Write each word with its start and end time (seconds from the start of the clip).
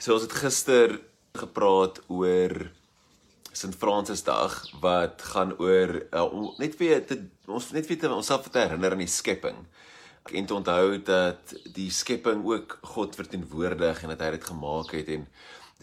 So 0.00 0.14
ons 0.16 0.22
het 0.24 0.32
gister 0.32 0.94
gepraat 1.36 1.98
oor 2.08 2.54
Sint 3.52 3.74
Fransisdag 3.76 4.54
wat 4.80 5.20
gaan 5.34 5.50
oor 5.60 5.90
uh, 6.08 6.22
om 6.24 6.54
net 6.56 6.78
weer 6.80 7.02
te 7.04 7.18
ons 7.44 7.66
net 7.74 7.84
weer 7.84 7.98
te 8.00 8.08
onsself 8.08 8.48
te 8.48 8.62
herinner 8.62 8.96
aan 8.96 9.02
die 9.02 9.10
skepping. 9.12 9.58
En 10.32 10.48
te 10.48 10.56
onthou 10.56 11.02
dat 11.04 11.52
die 11.76 11.90
skepping 11.92 12.40
ook 12.48 12.78
God 12.94 13.18
verteenwoordig 13.20 14.00
en 14.00 14.14
dat 14.14 14.24
hy 14.24 14.30
dit 14.38 14.48
gemaak 14.48 14.94
het 14.96 15.12
en 15.18 15.28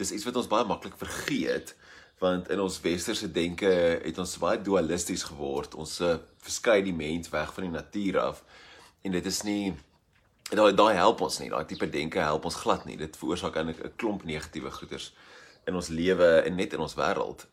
dis 0.02 0.10
iets 0.16 0.26
wat 0.26 0.42
ons 0.42 0.50
baie 0.50 0.66
maklik 0.66 0.98
vergeet 0.98 1.76
want 2.18 2.50
in 2.50 2.58
ons 2.58 2.80
westerse 2.82 3.30
denke 3.30 3.70
het 3.70 4.18
ons 4.18 4.34
baie 4.42 4.58
dualisties 4.58 5.28
geword. 5.30 5.78
Ons 5.78 6.00
uh, 6.02 6.16
verskei 6.42 6.80
die 6.82 6.96
mens 7.06 7.30
weg 7.30 7.54
van 7.54 7.68
die 7.68 7.76
natuur 7.76 8.18
af 8.24 8.42
en 9.06 9.14
dit 9.14 9.30
is 9.30 9.44
nie 9.46 9.76
daai 10.56 10.72
daai 10.72 10.94
help 10.96 11.20
ons 11.20 11.38
nie. 11.42 11.50
Daai 11.52 11.66
tipe 11.68 11.88
denke 11.92 12.22
help 12.24 12.46
ons 12.48 12.56
glad 12.62 12.86
nie. 12.88 12.96
Dit 12.96 13.16
veroorsaak 13.20 13.56
eintlik 13.56 13.84
'n 13.84 13.96
klomp 13.96 14.24
negatiewe 14.24 14.70
goeters 14.70 15.12
in 15.66 15.74
ons 15.74 15.88
lewe 15.88 16.42
en 16.46 16.56
net 16.56 16.72
in 16.72 16.80
ons 16.80 16.94
wêreld. 16.94 17.46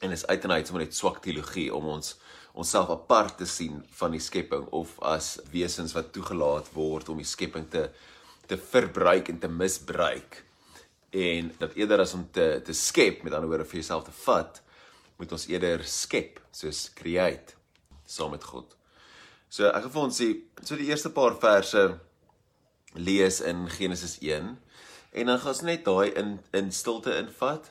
En 0.00 0.10
is 0.10 0.26
uit 0.26 0.44
en 0.44 0.52
uit 0.52 0.66
sommer 0.66 0.84
net 0.84 0.94
swak 0.94 1.18
teologie 1.22 1.74
om 1.74 1.86
ons 1.86 2.16
onsself 2.52 2.90
apart 2.90 3.36
te 3.38 3.46
sien 3.46 3.82
van 3.98 4.10
die 4.10 4.20
skepping 4.20 4.66
of 4.70 4.98
as 5.02 5.38
wesens 5.50 5.92
wat 5.92 6.12
toegelaat 6.12 6.72
word 6.72 7.08
om 7.08 7.16
die 7.16 7.26
skepping 7.26 7.68
te 7.70 7.90
te 8.46 8.56
verbruik 8.58 9.28
en 9.28 9.38
te 9.38 9.48
misbruik. 9.48 10.44
En 11.10 11.52
dat 11.58 11.74
eerder 11.74 12.00
as 12.00 12.14
om 12.14 12.24
te 12.32 12.60
te 12.64 12.72
skep, 12.72 13.22
met 13.22 13.32
ander 13.32 13.48
woorde 13.48 13.64
vir 13.64 13.80
jouself 13.80 14.04
te 14.04 14.14
vat, 14.24 14.62
moet 15.18 15.32
ons 15.32 15.46
eerder 15.46 15.84
skep, 15.84 16.40
soos 16.50 16.90
create 16.94 17.54
saam 18.06 18.30
met 18.34 18.44
God. 18.44 18.74
So 19.48 19.66
ek 19.68 19.82
gaan 19.84 19.94
vir 19.94 20.02
ons 20.02 20.18
sê, 20.18 20.28
so 20.62 20.78
die 20.78 20.88
eerste 20.90 21.12
paar 21.14 21.36
verse 21.38 21.82
lees 22.94 23.40
in 23.40 23.68
Genesis 23.70 24.18
1 24.20 24.58
en 25.10 25.26
dan 25.26 25.38
gaan 25.38 25.54
ons 25.54 25.62
net 25.66 25.84
daai 25.84 26.10
in 26.14 26.38
in 26.56 26.72
stilte 26.72 27.16
invat 27.18 27.70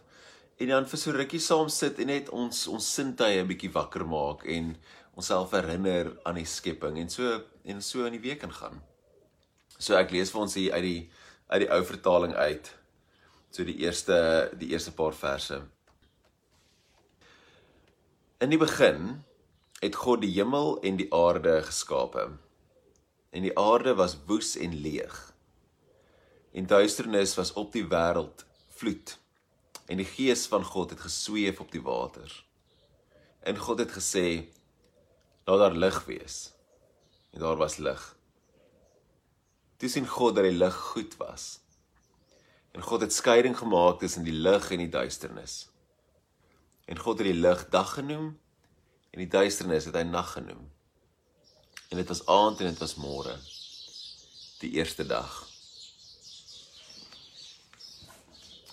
en 0.60 0.68
dan 0.68 0.88
vir 0.92 1.00
so 1.00 1.12
rukkie 1.16 1.40
saam 1.40 1.70
sit 1.72 2.00
en 2.00 2.12
net 2.12 2.30
ons 2.36 2.68
ons 2.68 2.94
sintuie 2.96 3.40
'n 3.42 3.48
bietjie 3.48 3.72
wakker 3.72 4.06
maak 4.06 4.46
en 4.46 4.76
onsself 5.16 5.52
herinner 5.52 6.12
aan 6.24 6.36
die 6.36 6.46
skepping 6.46 7.00
en 7.00 7.10
so 7.10 7.42
en 7.64 7.82
so 7.82 8.06
in 8.06 8.16
die 8.16 8.24
week 8.24 8.44
ingaan. 8.44 8.82
So 9.78 9.96
ek 9.96 10.12
lees 10.12 10.32
vir 10.32 10.42
ons 10.42 10.56
hier 10.56 10.74
uit 10.74 10.84
die 10.84 11.02
uit 11.50 11.62
die 11.66 11.72
ou 11.72 11.84
vertaling 11.84 12.34
uit. 12.36 12.76
So 13.52 13.64
die 13.64 13.80
eerste 13.80 14.52
die 14.60 14.72
eerste 14.72 14.92
paar 14.92 15.14
verse. 15.14 15.62
In 18.40 18.50
die 18.50 18.62
begin 18.62 19.24
het 19.82 19.96
God 19.96 20.22
die 20.22 20.32
hemel 20.36 20.80
en 20.84 21.00
die 21.00 21.10
aarde 21.16 21.62
geskape 21.64 22.30
en 23.30 23.42
die 23.42 23.58
aarde 23.58 23.96
was 23.96 24.18
woes 24.26 24.56
en 24.56 24.76
leeg. 24.76 25.34
En 26.52 26.68
duisternis 26.68 27.36
was 27.36 27.54
op 27.54 27.72
die 27.72 27.86
wêreld 27.86 28.46
vloed. 28.68 29.18
En 29.86 29.98
die 29.98 30.06
gees 30.06 30.46
van 30.48 30.64
God 30.64 30.90
het 30.90 31.00
gesweef 31.00 31.60
op 31.60 31.72
die 31.72 31.82
waters. 31.82 32.46
En 33.40 33.58
God 33.58 33.80
het 33.80 33.92
gesê: 33.92 34.46
"Laat 35.44 35.60
daar 35.60 35.76
lig 35.76 36.06
wees." 36.06 36.54
En 37.30 37.40
daar 37.40 37.56
was 37.56 37.78
lig. 37.78 38.18
Toe 39.78 39.90
sien 39.90 40.08
God 40.08 40.36
dat 40.36 40.44
die 40.44 40.58
lig 40.58 40.76
goed 40.76 41.18
was. 41.18 41.60
En 42.72 42.82
God 42.82 43.02
het 43.02 43.14
skeiding 43.14 43.58
gemaak 43.58 44.00
tussen 44.00 44.24
die 44.24 44.34
lig 44.34 44.72
en 44.72 44.78
die 44.78 44.90
duisternis. 44.90 45.70
En 46.86 46.98
God 47.00 47.18
het 47.18 47.28
die 47.28 47.40
lig 47.40 47.70
dag 47.70 47.94
genoem 47.94 48.40
en 49.10 49.20
die 49.20 49.28
duisternis 49.28 49.86
het 49.86 49.96
hy 49.96 50.04
nag 50.04 50.32
genoem. 50.32 50.70
En 51.90 51.98
dit 51.98 52.08
was 52.08 52.26
aand 52.26 52.60
en 52.60 52.66
dit 52.70 52.78
was 52.78 52.96
môre. 52.96 53.36
Die 54.60 54.72
eerste 54.78 55.06
dag. 55.06 55.48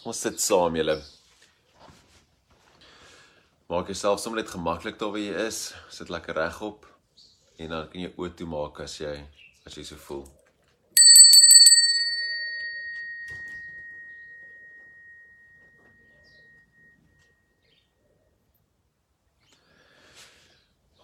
Ons 0.06 0.20
sit 0.20 0.41
saam 0.41 0.77
julle. 0.77 1.00
Maak 3.67 3.89
jouself 3.91 4.20
sommer 4.20 4.42
net 4.42 4.53
gemaklik 4.53 4.98
daar 5.00 5.11
waar 5.14 5.25
jy 5.25 5.47
is. 5.48 5.72
Sit 5.91 6.12
lekker 6.12 6.37
regop 6.39 6.87
en 7.56 7.72
dan 7.72 7.88
kan 7.91 8.04
jy 8.04 8.12
oë 8.15 8.34
toe 8.37 8.47
maak 8.47 8.84
as 8.84 9.00
jy 9.00 9.16
as 9.66 9.75
jy 9.75 9.87
so 9.88 9.98
voel. 10.09 10.27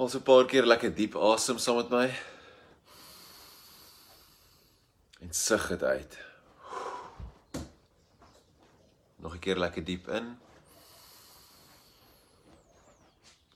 Ons 0.02 0.16
'n 0.18 0.22
paar 0.26 0.46
keer 0.50 0.66
lekker 0.66 0.90
diep 0.94 1.14
asem 1.14 1.58
saam 1.62 1.76
met 1.76 1.90
my. 1.90 2.08
En 5.22 5.30
sug 5.32 5.68
dit 5.68 5.82
uit. 5.82 6.18
Nog 9.16 9.34
'n 9.34 9.38
keer 9.38 9.58
lekker 9.58 9.84
diep 9.84 10.08
in. 10.08 10.26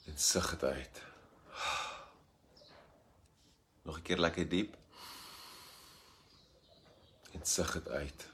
En 0.04 0.18
sug 0.18 0.50
dit 0.50 0.64
uit. 0.64 1.02
Nog 3.82 3.98
'n 3.98 4.02
keer 4.02 4.18
lekker 4.18 4.48
diep. 4.48 4.76
En 7.32 7.46
sug 7.46 7.72
dit 7.72 7.88
uit. 7.88 8.28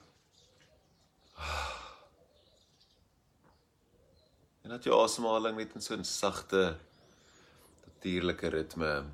En 4.62 4.68
dat 4.68 4.84
jou 4.84 5.02
asemhaling 5.02 5.56
net 5.56 5.74
in 5.74 5.82
so 5.82 5.94
'n 5.94 6.04
sagte 6.04 6.78
natuurlike 8.02 8.48
ritme 8.48 9.04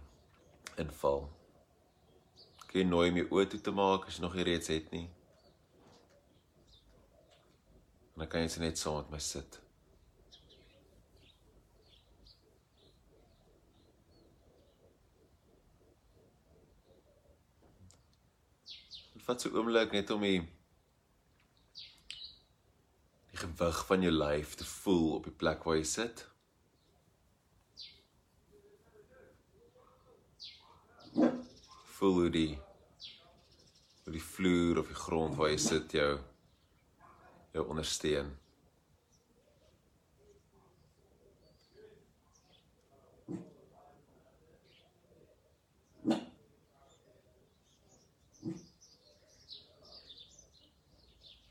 inval. 0.81 1.27
Kan 2.71 2.79
jy 2.81 2.85
nooi 2.89 3.11
my 3.13 3.25
oë 3.29 3.43
toe 3.53 3.59
te 3.61 3.73
maak 3.77 4.07
as 4.09 4.17
jy 4.17 4.23
nog 4.25 4.37
nie 4.39 4.47
reeds 4.49 4.71
het 4.73 4.87
nie. 4.95 5.09
En 8.15 8.23
dan 8.23 8.31
kan 8.33 8.47
jy 8.47 8.63
net 8.63 8.81
saam 8.81 9.03
met 9.03 9.11
my 9.13 9.21
sit. 9.21 9.59
Vat 19.29 19.45
so 19.45 19.53
'n 19.53 19.61
oomblik 19.61 19.93
net 19.93 20.15
om 20.17 20.25
die 20.25 20.41
die 23.29 23.45
gewig 23.45 23.85
van 23.93 24.01
jou 24.03 24.17
lyf 24.17 24.57
te 24.57 24.65
voel 24.65 25.15
op 25.21 25.25
die 25.29 25.39
plek 25.45 25.69
waar 25.69 25.77
jy 25.77 25.85
sit. 25.85 26.25
Voel 31.99 32.13
hoe 32.13 32.31
die 32.31 32.59
hoe 34.05 34.13
die 34.15 34.23
vloer 34.23 34.79
of 34.79 34.87
die 34.87 34.99
grond 34.99 35.35
waar 35.35 35.51
jy 35.51 35.57
sit 35.59 35.95
jou 35.97 36.13
jou 37.57 37.65
ondersteun. 37.73 38.29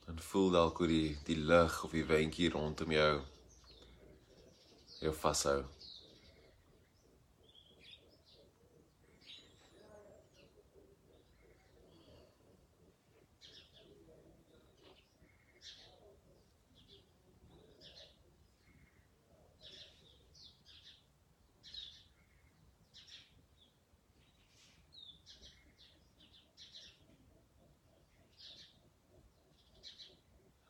Dan 0.06 0.24
voel 0.30 0.53
dalk 0.56 0.80
hoe 0.80 0.88
die 0.88 1.18
die 1.28 1.41
lug 1.52 1.81
of 1.84 1.91
die 1.91 2.06
windjie 2.07 2.53
rondom 2.56 2.96
jou 2.96 3.12
jou 5.02 5.13
vashou. 5.25 5.59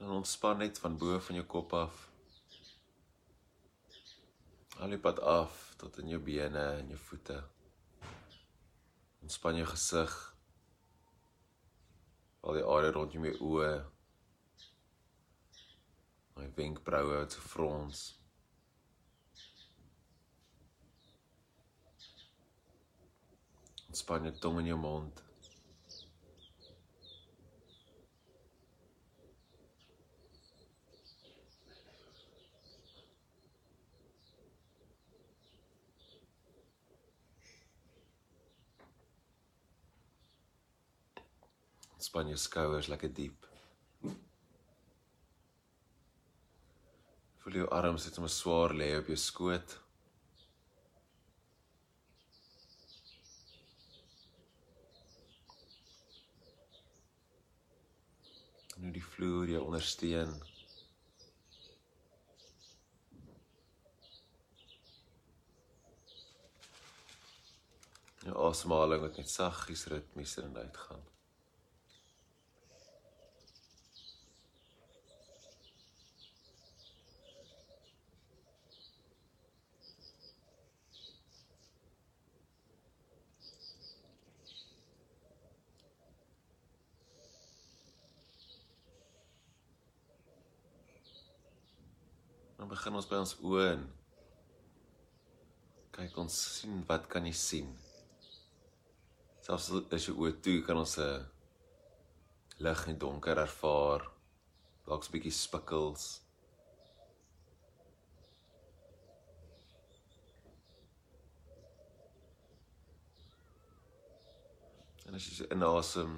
En 0.07 0.13
ontspan 0.13 0.57
net 0.57 0.79
van 0.79 0.97
bo 0.97 1.19
van 1.19 1.35
jou 1.35 1.45
kop 1.45 1.73
af. 1.73 1.95
Al 4.79 4.93
die 4.95 4.99
pad 5.03 5.19
af 5.19 5.57
tot 5.81 5.97
in 5.99 6.13
jou 6.13 6.19
bene 6.23 6.63
en 6.77 6.93
jou 6.93 6.99
voete. 7.09 7.35
Ontspan 9.19 9.59
jou 9.59 9.65
gesig. 9.67 10.15
Al 12.39 12.55
die 12.55 12.63
are 12.77 12.93
rondom 12.95 13.27
jou 13.27 13.35
oë. 13.49 13.75
My 16.39 16.49
wenkbroue 16.55 17.19
het 17.25 17.39
gefrons. 17.41 18.07
Ontspan 23.91 24.31
jou 24.31 24.37
tong 24.39 24.63
in 24.63 24.71
jou 24.71 24.83
mond. 24.87 25.26
Span 41.97 42.29
jou 42.29 42.37
skouers 42.37 42.87
lekker 42.91 43.09
diep. 43.09 43.45
Voel 47.41 47.61
jou 47.61 47.67
arms 47.73 48.05
net 48.05 48.17
sommer 48.17 48.31
swaar 48.33 48.75
lê 48.77 48.91
op 48.99 49.09
jou 49.09 49.17
skoot. 49.17 49.77
En 58.77 58.85
hoe 58.85 58.93
die 58.99 59.05
vloer 59.09 59.55
jou 59.55 59.63
ondersteun. 59.65 60.37
Jou 68.27 68.39
asemhaling 68.45 69.01
wat 69.01 69.17
net 69.17 69.33
saggies 69.33 69.87
ritmies 69.89 70.37
in 70.37 70.51
en 70.51 70.65
uit 70.67 70.83
gaan. 70.85 71.07
Begin 92.77 92.93
ons 92.99 93.07
by 93.09 93.17
ons 93.17 93.31
oë. 93.41 93.69
Kyk 95.95 96.17
ons 96.21 96.35
sien 96.59 96.83
wat 96.85 97.07
kan 97.09 97.25
jy 97.25 97.33
sien? 97.33 97.69
Selfs 99.41 99.71
as 99.97 100.05
jy 100.05 100.13
oë 100.13 100.35
toe 100.45 100.59
kan 100.67 100.77
ons 100.77 100.93
'n 101.01 101.25
lig 102.65 102.81
en 102.91 102.99
donker 103.01 103.41
ervaar. 103.45 104.05
Dalk's 104.85 105.09
'n 105.09 105.13
bietjie 105.13 105.33
spikkels. 105.33 106.05
En 115.07 115.15
as 115.15 115.25
jy 115.25 115.49
inasem, 115.55 116.13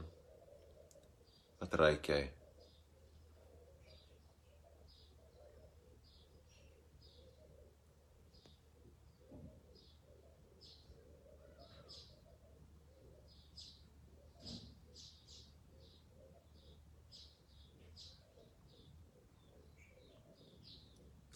wat 1.59 1.73
ruik 1.81 2.11
jy? 2.11 2.38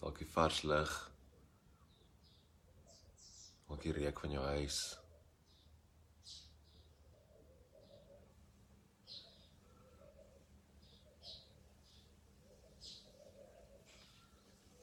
Dalk 0.04 0.18
die 0.20 0.28
vars 0.28 0.58
lug 0.68 0.90
dalk 3.68 3.80
die 3.86 3.94
reuk 3.96 4.18
van 4.20 4.34
jou 4.36 4.42
huis 4.44 4.80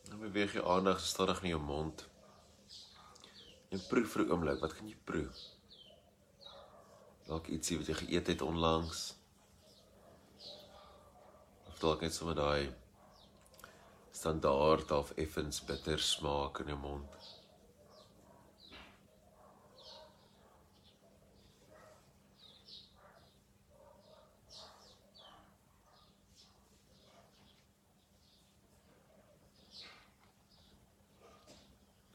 Nou 0.10 0.24
beweeg 0.24 0.58
jy 0.58 0.66
aandag 0.68 1.00
stadig 1.00 1.38
na 1.40 1.54
jou 1.54 1.62
mond. 1.64 2.02
Jy 3.72 3.78
proe 3.88 4.04
vir 4.04 4.26
'n 4.26 4.32
oomblik, 4.34 4.60
wat 4.60 4.74
kan 4.76 4.90
jy 4.90 4.98
proe? 5.08 5.30
Dalk 7.30 7.48
ietsie 7.48 7.78
wat 7.78 7.88
jy 7.88 7.96
geëet 8.02 8.28
het 8.34 8.42
onlangs. 8.42 9.16
Of 11.70 11.80
dalk 11.80 12.02
net 12.02 12.14
sommer 12.14 12.36
daai 12.36 12.81
standaard 14.12 14.92
of 14.92 15.12
effens 15.16 15.62
bitter 15.66 16.00
smaak 16.00 16.60
in 16.60 16.74
jou 16.74 16.80
mond. 16.80 17.30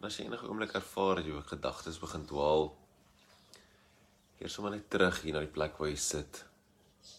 As 0.07 0.21
jy 0.21 0.29
enige 0.29 0.47
oomblik 0.47 0.77
ervaar 0.79 1.19
dat 1.19 1.27
jou 1.27 1.41
gedagtes 1.51 1.97
begin 1.99 2.29
dwaal, 2.31 2.69
keer 4.39 4.53
sommer 4.53 4.77
net 4.77 4.87
terug 4.93 5.19
hier 5.25 5.35
na 5.35 5.43
die 5.43 5.51
plek 5.51 5.81
waar 5.81 5.91
jy 5.91 5.99
sit. 5.99 6.45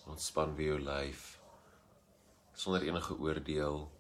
Ontspan 0.07 0.55
weer 0.55 0.77
jou 0.77 0.85
lyf 0.85 1.33
sonder 2.57 2.81
enige 2.81 3.19
oordeel. 3.19 3.91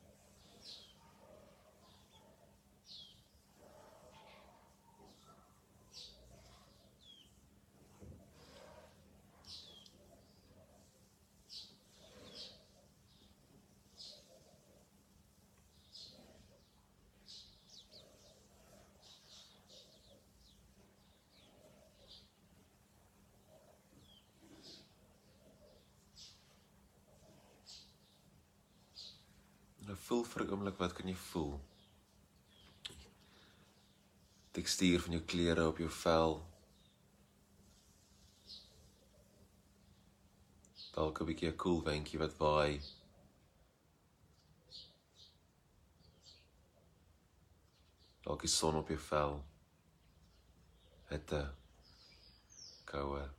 Nou 29.87 29.96
voel 30.07 30.23
vir 30.23 30.43
'n 30.43 30.51
oomblik 30.51 30.77
wat 30.79 30.93
kan 30.97 31.09
jy 31.11 31.15
voel? 31.29 31.55
Tekstuur 34.55 35.01
van 35.03 35.15
jou 35.15 35.23
klere 35.31 35.67
op 35.67 35.77
jou 35.83 35.89
vel. 35.89 36.35
Dalk 40.93 41.19
'n 41.19 41.27
bietjie 41.29 41.49
'n 41.49 41.59
koel 41.63 41.83
windjie 41.87 42.19
wat 42.19 42.37
waai. 42.43 42.79
Dalk 48.23 48.41
die 48.41 48.55
son 48.59 48.75
op 48.75 48.87
jou 48.87 48.99
vel. 49.09 49.43
Hitte. 51.09 51.43
Koue. 52.85 53.29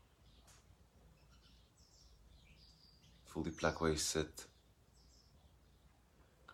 Voel 3.24 3.42
die 3.42 3.56
plek 3.60 3.78
waar 3.78 3.90
jy 3.90 3.98
sit. 3.98 4.47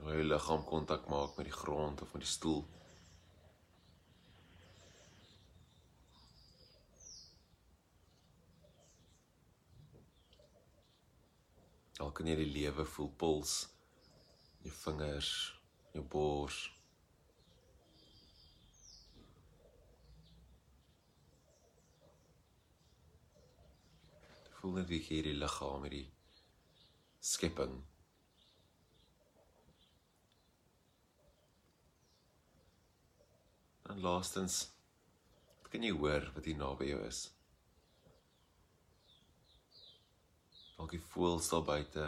Kan 0.05 0.19
jy 0.19 0.25
liggaam 0.27 0.65
kontak 0.69 1.07
maak 1.09 1.39
met 1.39 1.47
die 1.49 1.55
grond 1.57 2.03
of 2.05 2.11
met 2.13 2.21
die 2.21 2.29
stoel? 2.29 2.59
Al 12.05 12.13
kan 12.13 12.29
jy 12.29 12.35
die 12.43 12.51
lewe 12.51 12.85
voel 12.85 13.09
puls 13.23 13.55
jou 14.67 14.75
vingers, 14.83 15.33
jou 15.97 16.05
bors. 16.17 16.61
Voel 24.61 24.79
net 24.83 24.93
wie 24.93 25.01
hierdie 25.09 25.37
liggaam, 25.41 25.89
hierdie 25.89 26.07
skepping 27.25 27.81
En 33.95 34.01
laastens 34.03 34.55
kan 35.71 35.85
jy 35.87 35.93
hoor 35.95 36.25
wat 36.35 36.47
hier 36.49 36.57
naby 36.59 36.89
jou 36.89 36.97
is. 37.07 37.19
Dalk 40.75 40.91
die 40.97 41.03
voëls 41.13 41.51
daar 41.53 41.63
buite. 41.69 42.07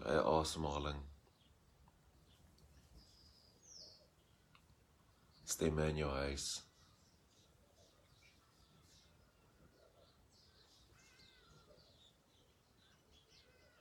Eie 0.00 0.22
asemhaling. 0.32 1.02
Stemme 5.44 5.90
in 5.92 6.00
jou 6.06 6.10
huis. 6.22 6.48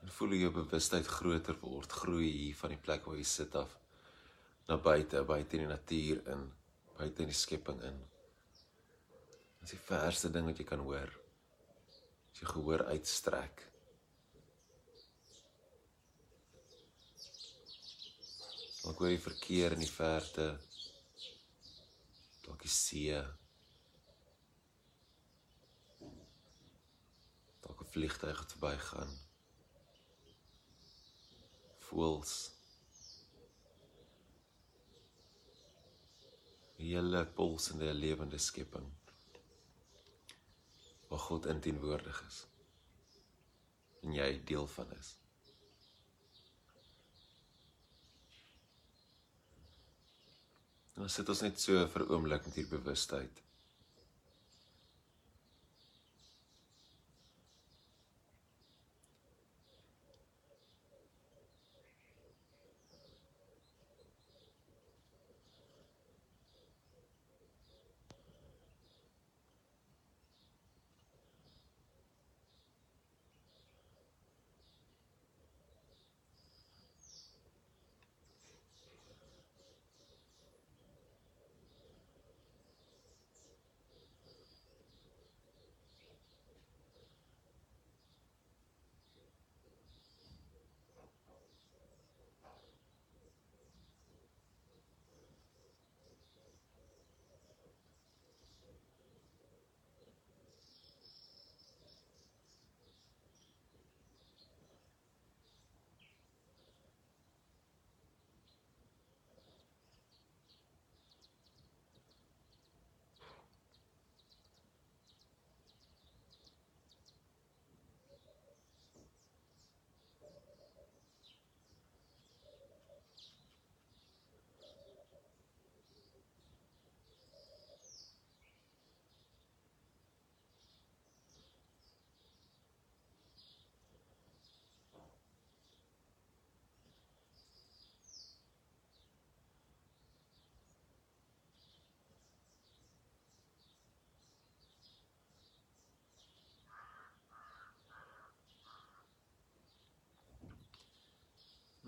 En 0.07 0.13
voel 0.15 0.27
hoe 0.27 0.37
jou 0.39 0.53
bewustheid 0.55 1.07
groter 1.11 1.57
word, 1.59 1.91
groei 1.91 2.29
hier 2.31 2.55
van 2.55 2.71
die 2.71 2.79
plek 2.79 3.03
waar 3.03 3.17
jy 3.19 3.25
sit 3.27 3.55
af 3.59 3.73
na 4.69 4.77
buite, 4.79 5.19
buite 5.27 5.57
in 5.57 5.65
die 5.65 5.67
natuur 5.67 6.21
in, 6.31 6.45
buite 6.95 7.25
in 7.25 7.31
die 7.33 7.35
skepping 7.35 7.81
in. 7.89 7.97
Dis 9.59 9.73
die 9.75 9.81
verste 9.83 10.31
ding 10.31 10.47
wat 10.47 10.61
jy 10.63 10.67
kan 10.69 10.85
hoor. 10.87 11.11
As 12.31 12.39
jy 12.39 12.47
gehoor 12.53 12.85
uitstrek. 12.93 13.65
Dalk 18.85 19.03
hoor 19.03 19.11
jy 19.11 19.21
verkeer 19.27 19.75
in 19.75 19.83
die 19.83 19.91
verte. 19.91 20.49
Dalk 22.47 22.63
die 22.63 22.75
see. 22.79 23.19
Dalk 27.59 27.81
'n 27.83 27.91
vliegtuig 27.91 28.45
wat 28.45 28.55
verbygaan. 28.55 29.17
Voels. 31.88 32.36
Hele 36.77 37.25
pulsende 37.25 37.94
lewende 37.94 38.38
skepping. 38.38 38.89
Waar 41.08 41.20
God 41.20 41.46
inteenwoordig 41.46 42.20
is. 42.27 42.44
En 44.03 44.13
jy 44.13 44.29
deel 44.46 44.67
van 44.67 44.91
is. 45.00 45.15
En 50.98 51.03
dan 51.06 51.12
sit 51.13 51.29
ons 51.29 51.41
net 51.46 51.60
so 51.62 51.88
vir 51.94 52.03
'n 52.03 52.13
oomblik 52.13 52.46
met 52.46 52.56
hier 52.56 52.70
bewustheid. 52.70 53.46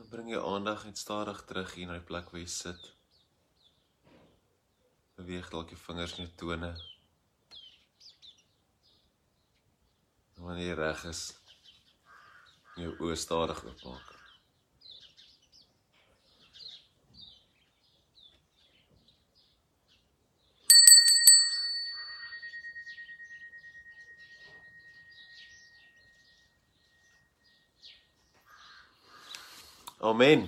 Bring 0.10 0.30
jou 0.32 0.42
aandag 0.56 0.86
net 0.86 0.98
stadig 0.98 1.42
terug 1.46 1.74
hier 1.78 1.88
na 1.88 2.00
die 2.00 2.06
plek 2.06 2.32
waar 2.32 2.42
jy 2.42 2.50
sit. 2.50 2.88
Beweeg 5.20 5.50
dalk 5.54 5.74
jou 5.74 5.80
vingers 5.84 6.16
in 6.18 6.24
jou 6.26 6.32
tone. 6.42 6.72
En 10.38 10.48
wanneer 10.48 10.72
jy 10.72 10.78
reg 10.82 11.04
is, 11.12 11.26
jou 12.80 12.96
oë 13.06 13.20
stadig 13.20 13.62
oopmaak. 13.68 14.19
Amen. 30.00 30.46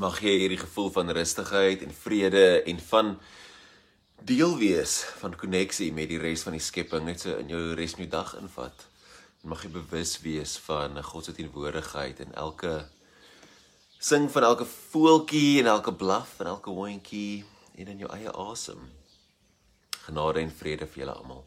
Mag 0.00 0.22
jy 0.24 0.32
hierdie 0.40 0.62
gevoel 0.62 0.86
van 0.94 1.12
rustigheid 1.12 1.82
en 1.84 1.90
vrede 1.92 2.62
en 2.64 2.78
van 2.80 3.10
deel 4.24 4.54
wees 4.56 4.94
van 5.20 5.36
koneksie 5.36 5.90
met 5.92 6.08
die 6.08 6.16
res 6.22 6.46
van 6.46 6.56
die 6.56 6.62
skepping 6.64 7.04
net 7.04 7.20
so 7.20 7.34
in 7.36 7.52
jou 7.52 7.60
res 7.76 7.92
van 7.98 8.06
jou 8.06 8.08
dag 8.14 8.32
invat. 8.40 8.86
En 9.42 9.52
mag 9.52 9.66
jy 9.66 9.74
bewus 9.74 10.14
wees 10.24 10.56
van 10.70 10.96
God 11.10 11.28
se 11.28 11.36
teenwoordigheid 11.36 12.24
in 12.24 12.32
elke 12.32 12.78
sing 14.00 14.30
van 14.32 14.48
elke 14.48 14.64
voeltjie 14.72 15.60
en 15.60 15.68
elke 15.76 15.92
blaf 15.92 16.38
en 16.40 16.54
elke 16.56 16.72
hondjie 16.72 17.44
en 17.76 17.92
in 17.92 18.06
jou 18.06 18.12
eie 18.16 18.32
asem. 18.48 18.88
Genade 20.08 20.40
en 20.40 20.58
vrede 20.62 20.88
vir 20.88 21.04
julle 21.04 21.20
almal. 21.20 21.44